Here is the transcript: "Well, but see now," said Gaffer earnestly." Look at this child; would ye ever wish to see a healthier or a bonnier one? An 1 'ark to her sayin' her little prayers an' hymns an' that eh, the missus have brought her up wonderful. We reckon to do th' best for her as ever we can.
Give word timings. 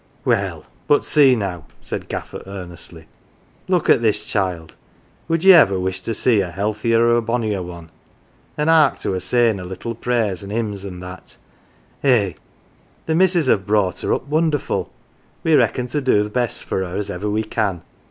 "Well, 0.25 0.65
but 0.87 1.03
see 1.05 1.35
now," 1.35 1.67
said 1.79 2.07
Gaffer 2.09 2.41
earnestly." 2.47 3.05
Look 3.67 3.87
at 3.87 4.01
this 4.01 4.25
child; 4.25 4.75
would 5.27 5.43
ye 5.43 5.53
ever 5.53 5.79
wish 5.79 6.01
to 6.01 6.15
see 6.15 6.41
a 6.41 6.49
healthier 6.49 7.01
or 7.05 7.15
a 7.17 7.21
bonnier 7.21 7.61
one? 7.61 7.91
An 8.57 8.65
1 8.65 8.69
'ark 8.69 8.99
to 9.01 9.11
her 9.11 9.19
sayin' 9.19 9.59
her 9.59 9.63
little 9.63 9.93
prayers 9.93 10.41
an' 10.41 10.49
hymns 10.49 10.85
an' 10.85 11.01
that 11.01 11.37
eh, 12.03 12.33
the 13.05 13.13
missus 13.13 13.45
have 13.45 13.67
brought 13.67 14.01
her 14.01 14.11
up 14.11 14.25
wonderful. 14.27 14.91
We 15.43 15.53
reckon 15.53 15.85
to 15.85 16.01
do 16.01 16.27
th' 16.27 16.33
best 16.33 16.63
for 16.63 16.79
her 16.83 16.95
as 16.97 17.11
ever 17.11 17.29
we 17.29 17.43
can. 17.43 17.83